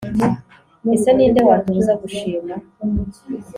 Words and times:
ese 0.93 1.09
ninde 1.13 1.39
watubuza 1.47 1.91
gushima 2.01 2.53